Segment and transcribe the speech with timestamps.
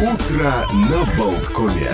[0.00, 1.90] Утро на Болткоме.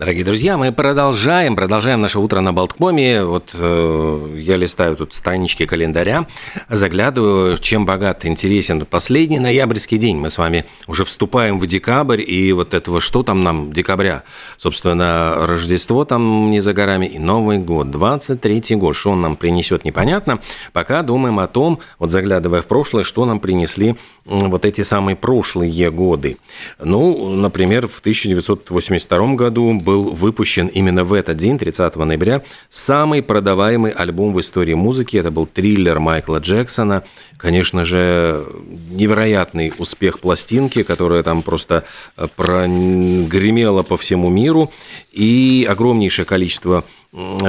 [0.00, 3.22] Дорогие друзья, мы продолжаем, продолжаем наше утро на Болткоме.
[3.22, 6.26] Вот э, я листаю тут странички календаря,
[6.70, 10.16] заглядываю, чем богат, интересен последний ноябрьский день.
[10.16, 14.22] Мы с вами уже вступаем в декабрь, и вот этого, что там нам декабря?
[14.56, 18.96] Собственно, Рождество там не за горами, и Новый год, 23-й год.
[18.96, 20.40] Что он нам принесет, непонятно.
[20.72, 25.90] Пока думаем о том, вот заглядывая в прошлое, что нам принесли вот эти самые прошлые
[25.90, 26.38] годы.
[26.78, 33.90] Ну, например, в 1982 году был выпущен именно в этот день, 30 ноября, самый продаваемый
[33.90, 35.16] альбом в истории музыки.
[35.16, 37.02] Это был триллер Майкла Джексона.
[37.36, 38.46] Конечно же,
[38.90, 41.82] невероятный успех пластинки, которая там просто
[42.16, 44.70] э, прогремела по всему миру.
[45.10, 46.84] И огромнейшее количество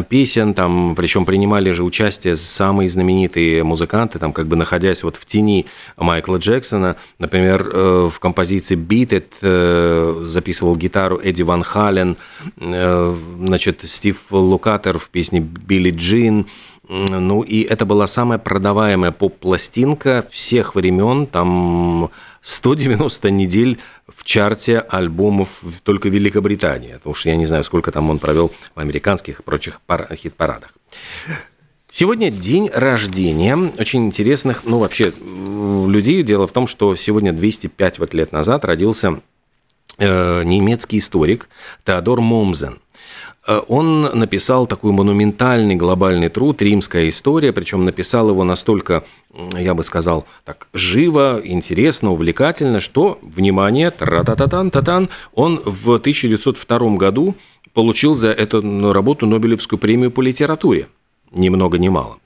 [0.09, 5.25] песен, там, причем принимали же участие самые знаменитые музыканты, там, как бы находясь вот в
[5.25, 6.95] тени Майкла Джексона.
[7.19, 12.17] Например, э, в композиции «Beat It» э, записывал гитару Эдди Ван Хален,
[12.57, 16.47] э, значит, Стив Лукатер в песне «Билли Джин»,
[16.89, 22.09] ну и это была самая продаваемая поп-пластинка всех времен, там
[22.41, 28.19] 190 недель в чарте альбомов только Великобритании, потому что я не знаю, сколько там он
[28.19, 29.79] провел в американских и прочих
[30.15, 30.73] хит-парадах.
[31.89, 35.13] Сегодня день рождения очень интересных, ну вообще,
[35.87, 36.23] людей.
[36.23, 39.19] Дело в том, что сегодня 205 вот лет назад родился
[39.97, 41.49] э, немецкий историк
[41.85, 42.79] Теодор Момзен–
[43.47, 49.03] он написал такой монументальный глобальный труд «Римская история», причем написал его настолько,
[49.53, 57.35] я бы сказал, так живо, интересно, увлекательно, что, внимание, тра-та-та-тан-та-тан, он в 1902 году
[57.73, 60.87] получил за эту работу Нобелевскую премию по литературе
[61.31, 62.17] ни много ни мало.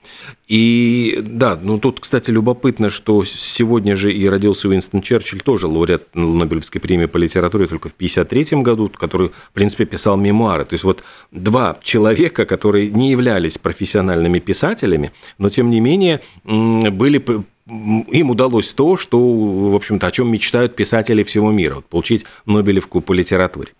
[0.48, 6.14] И да, ну тут, кстати, любопытно, что сегодня же и родился Уинстон Черчилль, тоже лауреат
[6.14, 10.64] Нобелевской премии по литературе только в 1953 году, который, в принципе, писал мемуары.
[10.64, 17.18] То есть вот два человека, которые не являлись профессиональными писателями, но тем не менее были
[17.66, 23.00] им удалось то, что, в общем-то, о чем мечтают писатели всего мира, вот, получить Нобелевку
[23.00, 23.72] по литературе.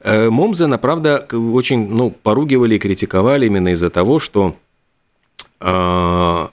[0.00, 4.54] Э, Момзена, правда, очень ну, поругивали и критиковали именно из-за того, что
[5.62, 6.50] он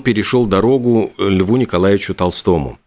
[0.00, 2.78] перешел дорогу Льву Николаевичу Толстому.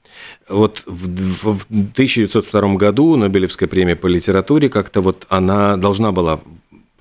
[0.50, 6.40] Вот в 1902 году Нобелевская премия по литературе как-то вот она должна была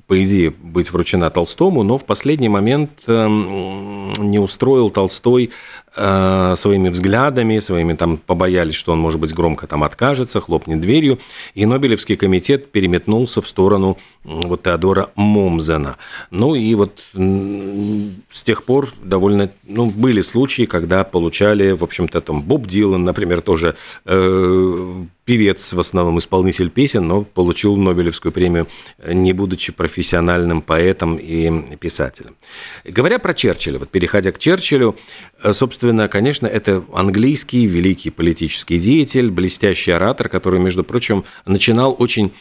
[0.06, 5.50] по идее, быть вручена Толстому, но в последний момент эм, не устроил Толстой
[5.96, 11.18] э, своими взглядами, своими там побоялись, что он, может быть, громко там откажется, хлопнет дверью,
[11.54, 15.96] и Нобелевский комитет переметнулся в сторону вот Теодора Момзена.
[16.30, 22.42] Ну и вот с тех пор довольно, ну, были случаи, когда получали, в общем-то, там
[22.42, 23.74] Боб Дилан, например, тоже
[24.04, 28.68] э, певец, в основном исполнитель песен, но получил Нобелевскую премию,
[29.04, 32.36] не будучи профессиональным поэтом и писателем.
[32.84, 34.96] Говоря про Черчилля, вот переходя к Черчиллю,
[35.42, 42.32] э, собственно, конечно, это английский великий политический деятель, блестящий оратор, который, между прочим, начинал очень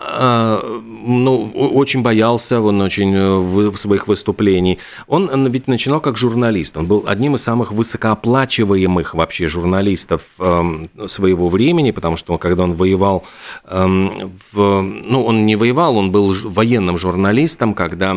[0.00, 0.62] а,
[1.04, 4.78] ну, очень боялся, он очень э, в своих выступлений.
[5.06, 6.76] Он ведь начинал как журналист.
[6.76, 12.74] Он был одним из самых высокооплачиваемых вообще журналистов эм, своего времени, потому что когда он
[12.74, 13.24] воевал,
[13.64, 18.16] эм, в, ну, он не воевал, он был военным журналистом, когда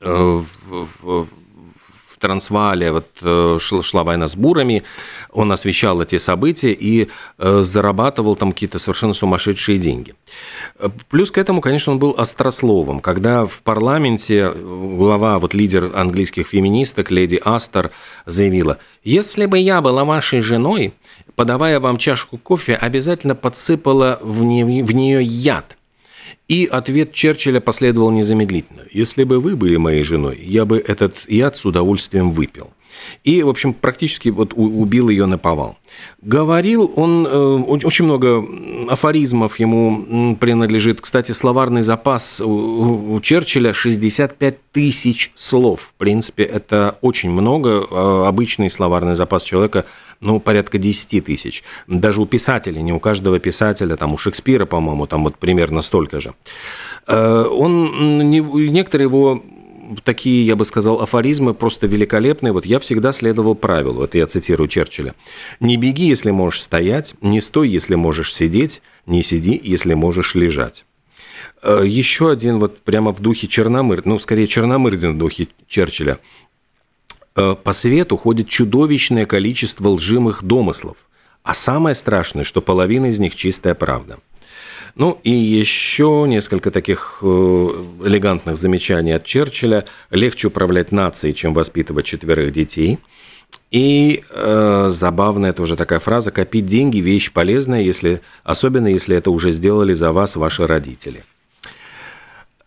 [0.00, 0.42] э,
[1.02, 1.26] в,
[2.18, 4.82] Трансваале вот э, шла война с бурами,
[5.32, 7.08] он освещал эти события и
[7.38, 10.14] э, зарабатывал там какие-то совершенно сумасшедшие деньги.
[11.08, 13.00] Плюс к этому, конечно, он был острословом.
[13.00, 17.90] Когда в парламенте глава, вот лидер английских феминисток, леди Астер,
[18.26, 20.92] заявила, «Если бы я была вашей женой,
[21.38, 25.77] подавая вам чашку кофе, обязательно подсыпала в нее яд,
[26.48, 28.82] и ответ Черчилля последовал незамедлительно.
[28.90, 32.70] «Если бы вы были моей женой, я бы этот яд с удовольствием выпил».
[33.24, 35.76] И, в общем, практически вот убил ее на повал.
[36.22, 37.28] Говорил он, э,
[37.84, 38.44] очень много
[38.90, 41.00] афоризмов ему принадлежит.
[41.00, 45.92] Кстати, словарный запас у Черчилля 65 тысяч слов.
[45.94, 47.86] В принципе, это очень много.
[47.90, 49.84] А обычный словарный запас человека
[50.20, 51.62] ну, порядка 10 тысяч.
[51.86, 56.20] Даже у писателей, не у каждого писателя, там у Шекспира, по-моему, там вот примерно столько
[56.20, 56.34] же.
[57.06, 59.42] Э, он, некоторые его
[60.04, 62.52] такие, я бы сказал, афоризмы просто великолепные.
[62.52, 65.14] Вот я всегда следовал правилу, это я цитирую Черчилля.
[65.60, 70.84] «Не беги, если можешь стоять, не стой, если можешь сидеть, не сиди, если можешь лежать».
[71.62, 76.18] Э, Еще один вот прямо в духе Черномыр, ну, скорее Черномырдин в духе Черчилля.
[77.36, 80.96] Э, По свету ходит чудовищное количество лжимых домыслов,
[81.42, 84.18] А самое страшное, что половина из них чистая правда.
[84.94, 89.84] Ну и еще несколько таких э, элегантных замечаний от Черчилля.
[90.10, 92.98] Легче управлять нацией, чем воспитывать четверых детей.
[93.70, 99.52] И э, забавная тоже такая фраза «копить деньги– вещь полезная, если, особенно если это уже
[99.52, 101.24] сделали за вас ваши родители».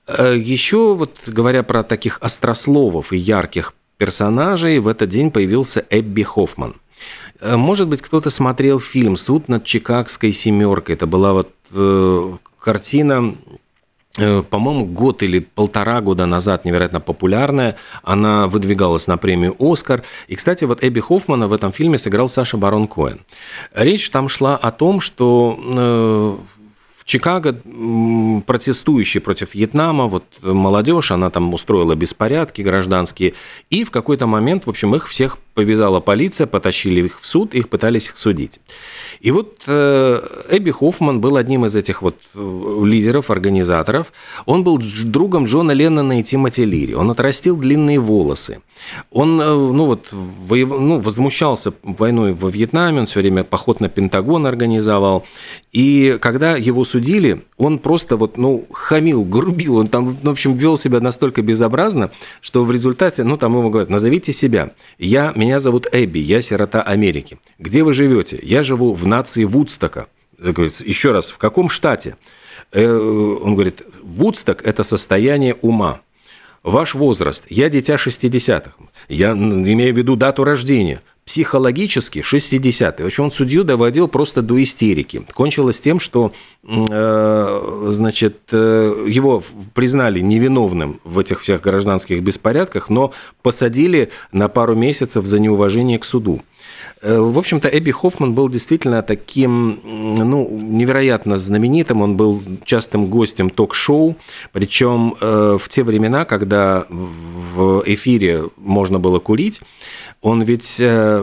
[0.08, 6.24] Э, еще вот говоря про таких острословов и ярких персонажей, в этот день появился Эбби
[6.24, 6.74] Хоффман.
[7.40, 10.96] Э, может быть, кто-то смотрел фильм «Суд над Чикагской семеркой».
[10.96, 13.36] Это была вот э, картина
[14.18, 17.76] э, по-моему, год или полтора года назад невероятно популярная.
[18.02, 20.02] Она выдвигалась на премию «Оскар».
[20.28, 23.20] И, кстати, вот Эбби Хоффмана в этом фильме сыграл Саша Барон Коэн.
[23.76, 26.61] Речь там шла о том, что в
[27.12, 27.52] Чикаго
[28.48, 33.34] протестующие против Вьетнама, вот молодежь, она там устроила беспорядки гражданские,
[33.70, 37.70] и в какой-то момент, в общем, их всех повязала полиция, потащили их в суд, их
[37.70, 38.60] пытались судить.
[39.20, 44.14] И вот э, Эбби Хоффман был одним из этих вот э, лидеров, организаторов.
[44.46, 46.94] Он был другом Джона Леннона и Тимоти Лири.
[46.94, 48.62] Он отрастил длинные волосы.
[49.12, 50.70] Он, э, ну вот, воев...
[50.70, 55.26] ну, возмущался войной во Вьетнаме, он все время поход на Пентагон организовал.
[55.72, 60.78] И когда его судили, он просто вот, ну, хамил, грубил, он там, в общем, вел
[60.78, 62.12] себя настолько безобразно,
[62.42, 64.72] что в результате, ну, там ему говорят, назовите себя.
[64.98, 67.40] Я, меня зовут Эбби, я сирота Америки.
[67.58, 68.40] Где вы живете?
[68.44, 70.08] Я живу в нации Вудстока.
[70.38, 72.16] Еще раз, в каком штате?
[72.72, 76.02] Э, он говорит, Вудсток– это состояние ума.
[76.62, 77.46] Ваш возраст.
[77.50, 78.72] Я дитя 60-х.
[79.10, 81.02] Я имею в виду дату рождения
[81.32, 83.06] психологически 60-е.
[83.06, 85.22] В общем, он судью доводил просто до истерики.
[85.34, 86.34] Кончилось тем, что
[86.68, 89.42] э, значит, э, его
[89.74, 93.14] признали невиновным в этих всех гражданских беспорядках, но
[93.44, 96.42] посадили на пару месяцев за неуважение к суду.
[97.02, 102.02] Э, в общем-то, Эбби Хоффман был действительно таким, ну, невероятно знаменитым.
[102.02, 104.16] Он был частым гостем ток-шоу,
[104.52, 109.62] причем в те времена, когда в эфире можно было курить,
[110.22, 111.20] он ведь э,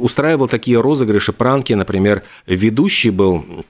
[0.00, 3.62] устраивал такие розыгрыши, пранки, например, ведущий был э,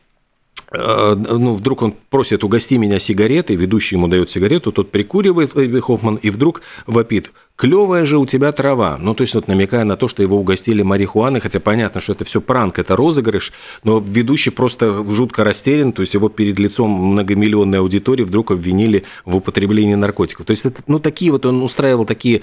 [0.73, 6.17] ну, вдруг он просит угости меня сигаретой, ведущий ему дает сигарету, тот прикуривает Эбби Хоффман
[6.17, 8.99] и вдруг вопит клевая же у тебя трава.
[9.01, 12.25] Ну, то есть, вот намекая на то, что его угостили марихуаной, хотя понятно, что это
[12.25, 13.53] все пранк, это розыгрыш,
[13.83, 19.37] но ведущий просто жутко растерян, то есть его перед лицом многомиллионной аудитории вдруг обвинили в
[19.37, 20.47] употреблении наркотиков.
[20.47, 22.43] То есть, это, ну, такие вот он устраивал такие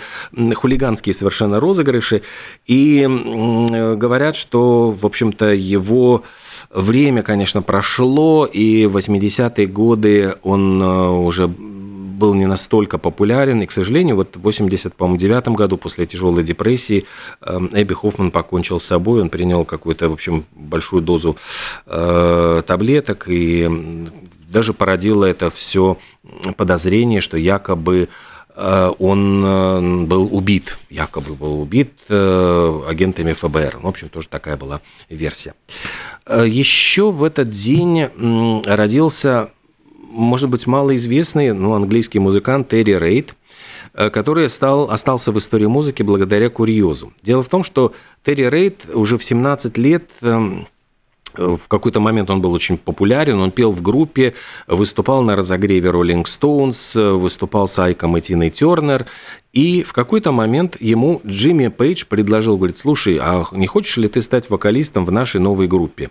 [0.55, 2.23] хулиганские совершенно розыгрыши,
[2.65, 6.23] и говорят, что, в общем-то, его
[6.69, 13.65] время, конечно, прошло, и в 80-е годы он э, уже был не настолько популярен, и,
[13.65, 17.05] к сожалению, вот в 89 году, после тяжелой депрессии,
[17.41, 21.35] эм, Эбби Хоффман покончил с собой, он принял какую-то, в общем, большую дозу
[21.85, 24.07] э, таблеток, и
[24.49, 25.97] даже породило это все
[26.55, 28.07] подозрение, что якобы э,
[28.55, 33.79] он э, был убит, якобы был убит агентами ФБР.
[33.81, 35.53] В общем, тоже такая была версия.
[36.29, 38.09] Еще в этот день
[38.65, 39.49] родился
[40.13, 43.35] может быть, малоизвестный, ну, английский музыкант Терри Рейд,
[43.93, 47.13] э, который стал, остался в истории музыки благодаря курьезу.
[47.21, 50.67] Дело в том, что Терри Рейд уже в 17 лет эм,
[51.35, 54.33] в какой-то момент он был очень популярен, он пел в группе,
[54.67, 59.05] выступал на разогреве Rolling Stones, выступал с Айком и Тиной Тернер,
[59.53, 64.21] и в какой-то момент ему Джимми Пейдж предложил, говорит, слушай, а не хочешь ли ты
[64.21, 66.09] стать вокалистом в нашей новой группе?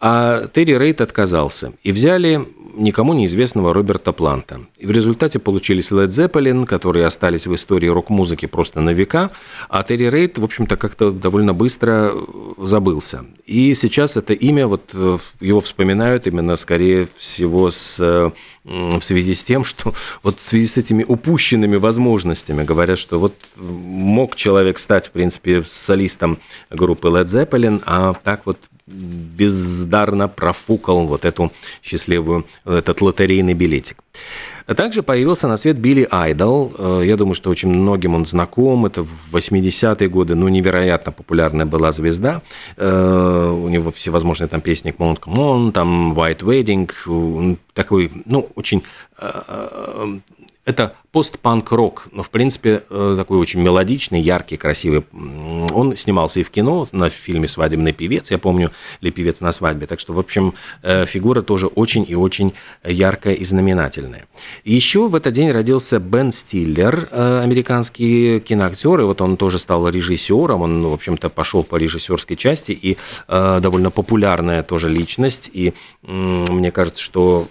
[0.00, 1.72] А Терри Рейд отказался.
[1.82, 2.46] И взяли
[2.76, 4.60] никому неизвестного Роберта Планта.
[4.78, 9.30] И в результате получились Led Zeppelin, которые остались в истории рок-музыки просто на века,
[9.68, 12.12] а Терри Рейд, в общем-то, как-то довольно быстро
[12.58, 13.24] забылся.
[13.46, 18.32] И сейчас это имя, вот э, его вспоминают именно, скорее всего, с
[18.66, 23.34] в связи с тем, что вот в связи с этими упущенными возможностями говорят, что вот
[23.56, 26.38] мог человек стать, в принципе, солистом
[26.70, 31.52] группы Led Zeppelin, а так вот бездарно профукал вот эту
[31.82, 33.96] счастливую, этот лотерейный билетик.
[34.66, 36.72] Также появился на свет Билли Айдол.
[36.76, 38.84] Э, я думаю, что очень многим он знаком.
[38.86, 42.42] Это в 80-е годы, ну, невероятно популярная была звезда.
[42.76, 48.48] Э, у него всевозможные там песни «Come on, come on», там «White Wedding», такой, ну,
[48.56, 48.82] очень
[49.18, 50.18] э,
[50.66, 55.04] это постпанк-рок, но, в принципе, э, такой очень мелодичный, яркий, красивый.
[55.72, 59.86] Он снимался и в кино, на фильме «Свадебный певец», я помню, или «Певец на свадьбе».
[59.86, 62.52] Так что, в общем, э, фигура тоже очень и очень
[62.84, 64.26] яркая и знаменательная.
[64.64, 69.88] Еще в этот день родился Бен Стиллер, э, американский киноактер, и вот он тоже стал
[69.88, 76.70] режиссером, он, в общем-то, пошел по режиссерской части, и довольно популярная тоже личность, и мне
[76.72, 77.46] кажется, что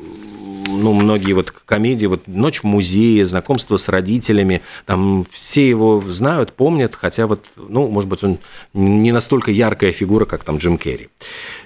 [0.67, 6.53] ну, многие вот комедии, вот «Ночь в музее», «Знакомство с родителями», там все его знают,
[6.53, 8.39] помнят, хотя вот, ну, может быть, он
[8.73, 11.09] не настолько яркая фигура, как там Джим Керри.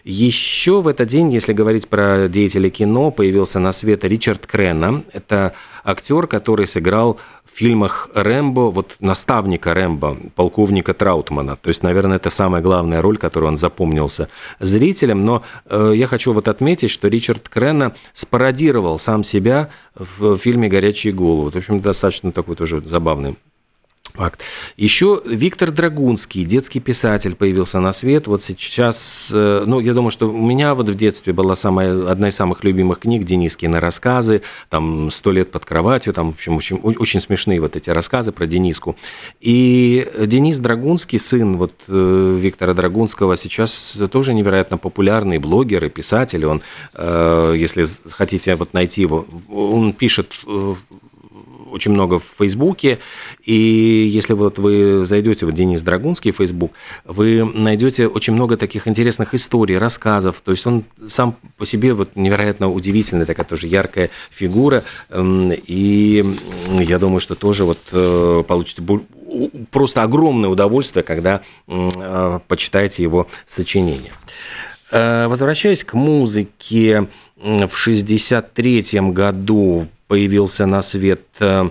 [0.03, 5.03] Еще в этот день, если говорить про деятелей кино, появился на свет Ричард Крена.
[5.13, 5.53] Это
[5.89, 11.55] актер, который сыграл в фильмах Рэмбо, вот наставника Рэмбо, полковника Траутмана.
[11.55, 14.29] То есть, наверное, это самая главная роль, которую он запомнился
[14.59, 15.25] зрителям.
[15.25, 21.13] Но э, я хочу вот отметить, что Ричард Крена спародировал сам себя в фильме «Горячие
[21.13, 21.51] головы».
[21.51, 23.35] В общем, достаточно такой тоже забавный
[24.19, 24.41] Факт.
[24.75, 28.27] Еще Виктор Драгунский, детский писатель, появился на свет.
[28.27, 32.27] Вот сейчас, э, ну, я думаю, что у меня вот в детстве была самая, одна
[32.27, 36.75] из самых любимых книг Денискины рассказы, там «Сто лет под кроватью», там, в общем, очень,
[36.75, 38.97] очень смешные вот эти рассказы про Дениску.
[39.39, 46.45] И Денис Драгунский, сын вот э, Виктора Драгунского, сейчас тоже невероятно популярный блогер и писатель.
[46.45, 46.61] Он,
[46.93, 50.33] э, если хотите вот найти его, он пишет
[51.71, 52.99] очень много в Фейсбуке,
[53.43, 56.73] и если вот вы зайдете в Денис Драгунский Фейсбук,
[57.05, 62.15] вы найдете очень много таких интересных историй, рассказов, то есть он сам по себе вот
[62.15, 66.25] невероятно удивительная такая тоже яркая фигура, эм, и
[66.79, 68.81] я думаю, что тоже вот э, получите
[69.71, 74.11] просто огромное удовольствие, когда э, почитаете его сочинение.
[74.91, 77.07] Э, возвращаясь к музыке,
[77.37, 81.69] в 1963 году появился на свет э,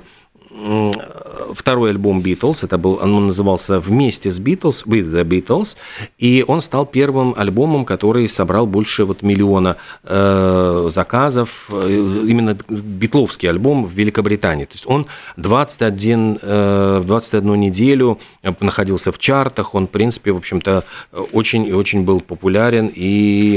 [1.53, 5.77] второй альбом Beatles, это был, он назывался «Вместе с Beatles», «With the Beatles»,
[6.19, 13.49] и он стал первым альбомом, который собрал больше вот миллиона э, заказов, э, именно битловский
[13.51, 14.65] альбом в Великобритании.
[14.65, 18.19] То есть он 21, э, 21 неделю
[18.61, 20.85] находился в чартах, он, в принципе, в общем-то,
[21.33, 23.09] очень и очень был популярен, и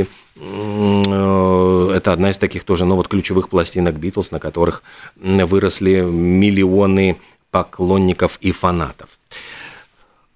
[0.02, 4.82] Э, это одна из таких тоже, ну вот ключевых пластинок Битлз, на которых
[5.16, 7.18] выросли миллионы
[7.52, 9.10] поклонников и фанатов.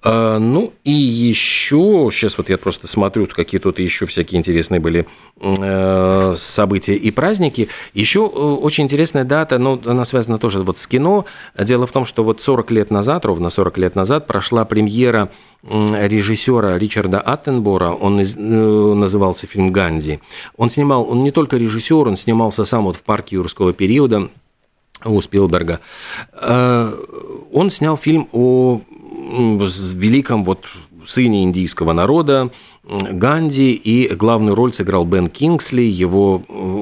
[0.06, 5.08] А, ну и еще, сейчас вот я просто смотрю, какие тут еще всякие интересные были
[5.42, 7.70] э, события и праздники.
[7.96, 11.26] Еще э, очень интересная дата, но она связана тоже вот с кино.
[11.58, 15.32] Дело в том, что вот 40 лет назад, ровно 40 лет назад, прошла премьера
[15.64, 20.20] режиссера Ричарда Аттенбора, он э, назывался фильм «Ганди».
[20.56, 24.30] Он снимал, он не только режиссер, он снимался сам вот в парке юрского периода
[25.04, 25.80] у Спилберга.
[26.42, 28.82] Он снял фильм о
[29.26, 30.66] великом вот
[31.04, 32.52] сыне индийского народа,
[32.84, 36.38] Ганди, и главную роль сыграл Бен Кингсли, его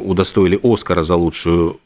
[0.06, 1.80] удостоили Оскара за лучшую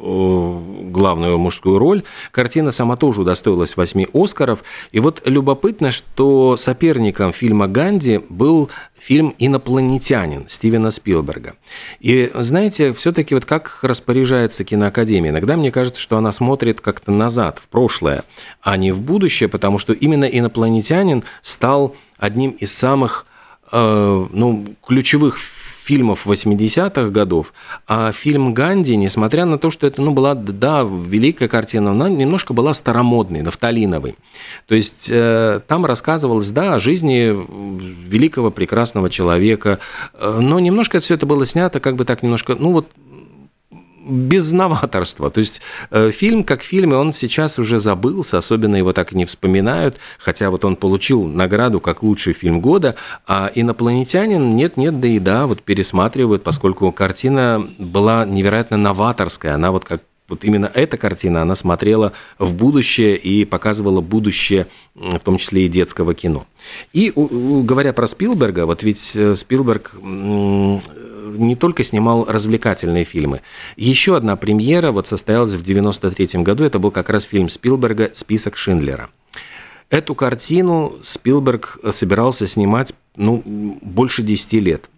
[0.00, 2.02] главную мужскую роль.
[2.30, 4.64] Картина сама тоже удостоилась восьми Оскаров.
[4.92, 11.54] И вот любопытно, что соперником фильма «Ганди» был фильм «Инопланетянин» Стивена Спилберга.
[12.00, 15.30] И знаете, все-таки вот как распоряжается киноакадемия?
[15.30, 18.24] Иногда мне кажется, что она смотрит как-то назад, в прошлое,
[18.62, 23.26] а не в будущее, потому что именно «Инопланетянин» стал одним из самых
[23.72, 27.52] э, ну, ключевых фильмов 80-х годов,
[27.86, 32.52] а фильм «Ганди», несмотря на то, что это ну, была, да, великая картина, она немножко
[32.52, 34.16] была старомодной, нафталиновой.
[34.66, 37.36] То есть э, там рассказывалось, да, о жизни
[38.08, 39.78] великого прекрасного человека,
[40.14, 42.88] э, но немножко все это было снято как бы так немножко, ну вот
[44.04, 45.30] без новаторства.
[45.30, 49.16] То есть э, фильм как фильм, и он сейчас уже забылся, особенно его так и
[49.16, 52.96] не вспоминают, хотя вот он получил награду как лучший фильм года,
[53.26, 59.84] а «Инопланетянин» нет-нет, да и да, вот пересматривают, поскольку картина была невероятно новаторская, она вот
[59.84, 65.66] как вот именно эта картина, она смотрела в будущее и показывала будущее, в том числе
[65.66, 66.46] и детского кино.
[66.94, 69.92] И говоря про Спилберга, вот ведь э, Спилберг
[71.36, 73.42] не только снимал развлекательные фильмы.
[73.76, 76.64] Еще одна премьера вот состоялась в 1993 году.
[76.64, 79.10] Это был как раз фильм Спилберга «Список Шиндлера».
[79.90, 83.42] Эту картину Спилберг собирался снимать ну,
[83.82, 84.88] больше 10 лет.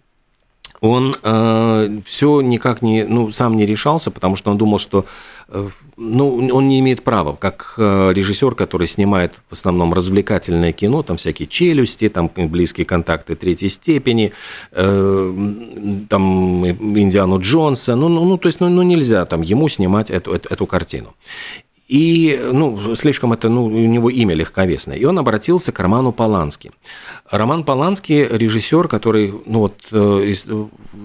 [0.81, 5.05] Он э, все никак не, ну, сам не решался, потому что он думал, что
[5.49, 11.01] э, ну, он не имеет права, как э, режиссер, который снимает в основном развлекательное кино,
[11.01, 14.33] там всякие челюсти, там близкие контакты третьей степени,
[14.71, 20.11] э, там Индиану Джонса, ну, ну, ну то есть, ну, ну, нельзя там ему снимать
[20.11, 21.15] эту, эту, эту картину.
[21.87, 24.97] И, ну, слишком это, ну, у него имя легковесное.
[24.97, 26.71] И он обратился к Роману Полански.
[27.31, 30.45] Роман Полански– режиссер, который, ну, вот, э, из,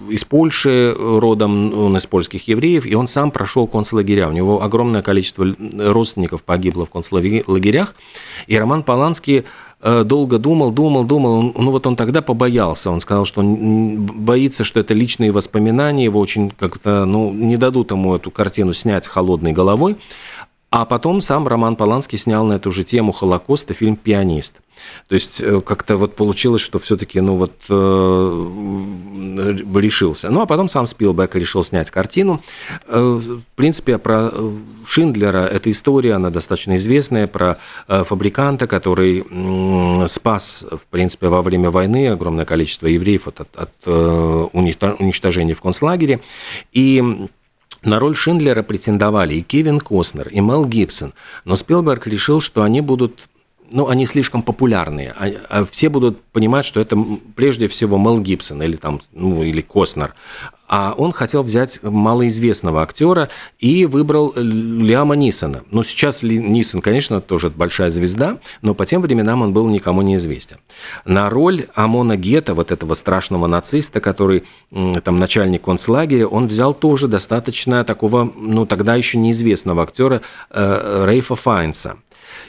[0.08, 4.28] из Польши родом, он из польских евреев, и он сам прошел концлагеря.
[4.28, 5.46] У него огромное количество
[5.78, 7.94] родственников погибло в концлагерях.
[8.48, 9.44] И Роман Полански
[9.80, 11.42] э, долго думал, думал, думал.
[11.56, 12.90] Ну вот он тогда побоялся.
[12.90, 17.92] Он сказал, что он боится, что это личные воспоминания, его очень как-то, ну, не дадут
[17.92, 19.96] ему эту картину снять холодной головой.
[20.72, 24.62] А потом сам Роман Поланский снял на эту же тему Холокоста фильм «Пианист».
[25.06, 27.74] То есть э, как-то вот получилось, что все-таки, ну вот, э,
[29.78, 30.30] решился.
[30.30, 32.40] Ну, а потом сам Спилберг решил снять картину.
[32.86, 34.50] Э, в принципе, про э,
[34.86, 39.26] Шиндлера эта история, она достаточно известная, про фабриканта, который
[40.08, 46.20] спас, в принципе, во время войны огромное количество евреев от, от, от уничтожения в концлагере.
[46.72, 47.28] И
[47.84, 52.80] на роль Шиндлера претендовали и Кевин Костнер, и Мел Гибсон, но Спилберг решил, что они
[52.80, 53.28] будут
[53.72, 56.96] ну, они слишком популярные, а, а все будут понимать, что это
[57.34, 60.14] прежде всего Мел Гибсон или там, ну, или Костнер.
[60.68, 65.64] А он хотел взять малоизвестного актера и выбрал Лиама Нисона.
[65.70, 70.00] Ну, сейчас Ли Нисон, конечно, тоже большая звезда, но по тем временам он был никому
[70.00, 70.56] не известен.
[71.04, 74.44] На роль Амона Гетта, вот этого страшного нациста, который
[75.04, 81.34] там начальник концлагеря, он взял тоже достаточно такого, ну, тогда еще неизвестного актера э, Рейфа
[81.34, 81.98] Файнса.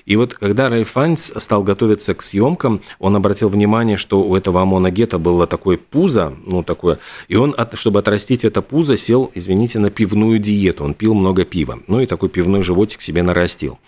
[0.05, 4.61] И вот когда Рэй Файнс стал готовиться к съемкам, он обратил внимание, что у этого
[4.61, 9.79] Амона Гетта было такое пузо, ну такое, и он, чтобы отрастить это пузо, сел, извините,
[9.79, 10.83] на пивную диету.
[10.83, 11.79] Он пил много пива.
[11.87, 13.79] Ну и такой пивной животик себе нарастил.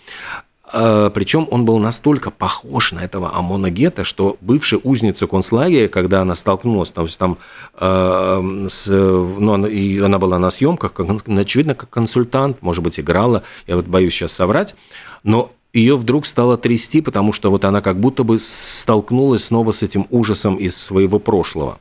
[0.72, 6.22] А, Причем он был настолько похож на этого Амона Гетта, что бывшая узница концлагеря, когда
[6.22, 7.38] она столкнулась там, там
[7.78, 12.98] э, с, ну, она, и она была на съемках, как, очевидно, как консультант, может быть,
[12.98, 14.74] играла, я вот боюсь сейчас соврать,
[15.22, 19.82] но ее вдруг стало трясти, потому что вот она как будто бы столкнулась снова с
[19.82, 21.78] этим ужасом из своего прошлого.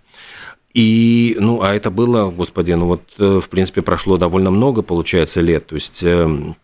[0.73, 5.39] И, ну, а это было, господи, ну вот, э, в принципе, прошло довольно много, получается,
[5.39, 5.67] лет.
[5.67, 6.57] То есть эм,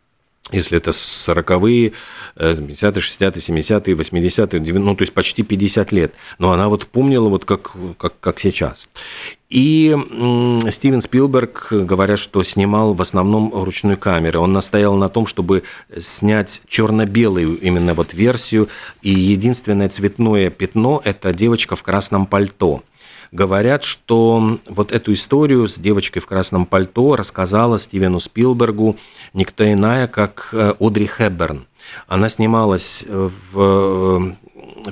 [0.52, 1.94] если это 40-е,
[2.36, 6.14] 50-е, 60-е, 70-е, 80-е, ну, то есть почти 50 лет.
[6.40, 8.90] Но она вот помнила вот как, как, как сейчас.
[9.50, 9.96] И
[10.72, 14.40] Стивен Спилберг, говорят, что снимал в основном ручной камеры.
[14.40, 15.64] Он настоял на том, чтобы
[15.98, 18.70] снять черно-белую именно вот версию.
[19.02, 22.84] И единственное цветное пятно– это девочка в красном пальто–
[23.32, 28.98] говорят, что вот эту историю с девочкой в красном пальто рассказала Стивену Спилбергу
[29.34, 31.66] никто иная, как э, Одри Хэбберн.
[32.08, 34.36] Она снималась в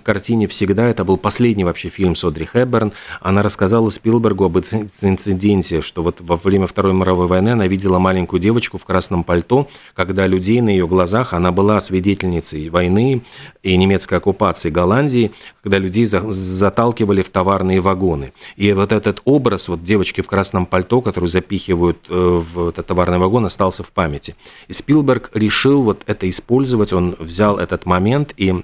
[0.04, 0.88] картине «Всегда».
[0.88, 2.92] Это был последний вообще фильм с Одри Хэбберн.
[3.22, 8.40] Она рассказала Спилбергу об инциденте, что вот во время Второй мировой войны она видела маленькую
[8.40, 13.22] девочку в красном пальто, когда людей на ее глазах, она была свидетельницей войны
[13.64, 18.34] и немецкой оккупации Голландии, когда людей заталкивали в товарные вагоны.
[18.56, 23.18] И вот этот образ вот девочки в красном пальто, которую запихивают э, в этот товарный
[23.18, 24.36] вагон, остался в памяти.
[24.68, 28.64] И Спилберг решил вот это использовать, он взял этот момент и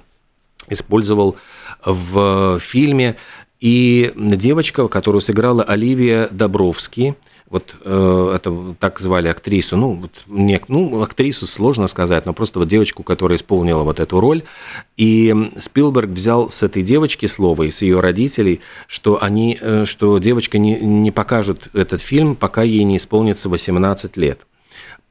[0.69, 1.38] использовал
[1.86, 3.15] в фильме.
[3.60, 7.15] И девочка, которую сыграла Оливия Добровский,
[7.49, 12.60] вот э, это так звали актрису, ну, вот, не, ну, актрису сложно сказать, но просто
[12.60, 14.43] вот девочку, которая исполнила вот эту роль.
[14.97, 20.17] И Спилберг взял с этой девочки слово и с ее родителей, что, они, э, что
[20.17, 24.45] девочка не, не покажет этот фильм, пока ей не исполнится 18 лет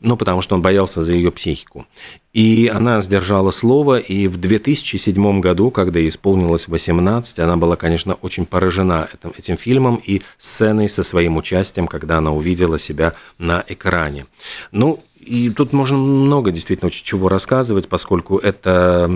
[0.01, 1.87] ну, потому что он боялся за ее психику.
[2.33, 8.15] И она сдержала слово, и в 2007 году, когда ей исполнилось 18, она была, конечно,
[8.15, 13.65] очень поражена этим, этим фильмом и сценой со своим участием, когда она увидела себя на
[13.67, 14.27] экране.
[14.73, 19.07] Ну, и тут можно много действительно очень чего рассказывать, поскольку эта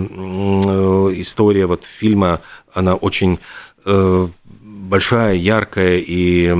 [1.13, 2.41] история вот фильма,
[2.73, 3.39] она очень
[3.85, 4.27] э,
[4.79, 6.53] большая, яркая, и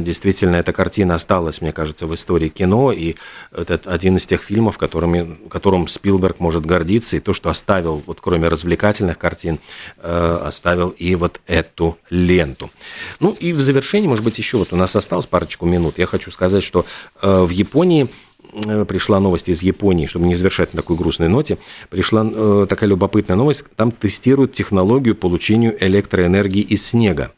[0.00, 3.16] действительно эта картина осталась, мне кажется, в истории кино, и
[3.52, 8.20] это один из тех фильмов, которыми, которым Спилберг может гордиться, и то, что оставил, вот
[8.20, 9.58] кроме развлекательных картин,
[9.98, 12.70] э, оставил и вот эту ленту.
[13.20, 16.30] Ну и в завершении, может быть, еще вот у нас осталось парочку минут, я хочу
[16.30, 16.86] сказать, что
[17.20, 18.08] э, в Японии
[18.86, 21.58] пришла новость из Японии, чтобы не завершать на такой грустной ноте,
[21.90, 27.32] пришла э, такая любопытная новость, там тестируют технологию получения электроэнергии из снега.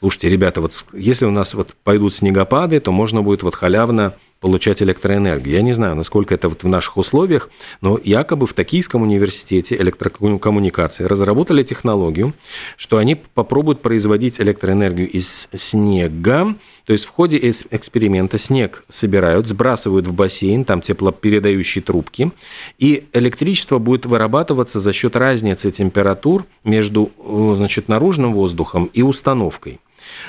[0.00, 4.82] слушайте, ребята, вот если у нас вот пойдут снегопады, то можно будет вот халявно получать
[4.82, 5.54] электроэнергию.
[5.54, 7.48] Я не знаю, насколько это вот в наших условиях,
[7.80, 12.34] но якобы в Токийском университете электрокоммуникации разработали технологию,
[12.76, 16.56] что они попробуют производить электроэнергию из снега.
[16.84, 17.38] То есть в ходе
[17.70, 22.30] эксперимента снег собирают, сбрасывают в бассейн, там теплопередающие трубки,
[22.78, 27.10] и электричество будет вырабатываться за счет разницы температур между
[27.56, 29.80] значит, наружным воздухом и установкой.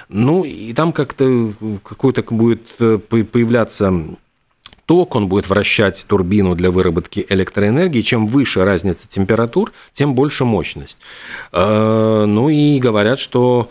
[0.10, 1.54] Ну, и там как-то
[1.84, 3.94] какой-то будет э, появляться
[4.86, 8.02] ток, он будет вращать турбину для выработки электроэнергии.
[8.02, 11.00] Чем выше разница температур, тем больше мощность.
[11.52, 13.70] Э, ну и говорят, что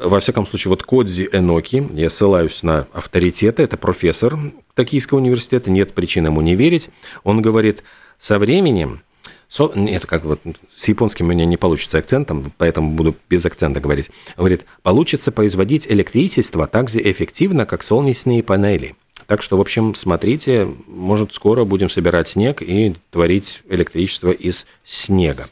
[0.00, 4.38] во всяком случае, вот Кодзи Эноки, я ссылаюсь на авторитеты, это профессор
[4.74, 6.90] Токийского университета, нет причин ему не верить,
[7.24, 7.82] он говорит,
[8.18, 9.02] со временем
[9.48, 9.66] со...
[9.66, 10.40] Это как вот
[10.74, 14.10] с японским у меня не получится акцентом, поэтому буду без акцента говорить.
[14.36, 18.94] Говорит, получится производить электричество так же эффективно, как солнечные панели.
[19.26, 25.48] Так что, в общем, смотрите, может, скоро будем собирать снег и творить электричество из снега.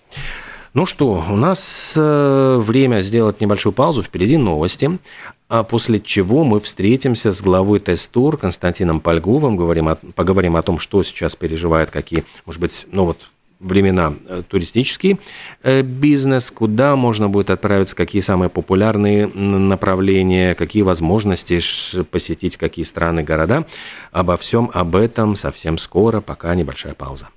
[0.74, 4.98] Ну что, у нас э, время сделать небольшую паузу, впереди новости,
[5.48, 10.80] а после чего мы встретимся с главой Тест-Тур Константином Польговым, говорим о, поговорим о том,
[10.80, 13.18] что сейчас переживает, какие, может быть, ну вот
[13.60, 15.18] времена э, туристический
[15.62, 21.60] э, бизнес, куда можно будет отправиться, какие самые популярные направления, какие возможности
[22.04, 23.66] посетить, какие страны, города.
[24.12, 27.28] Обо всем об этом совсем скоро, пока небольшая пауза.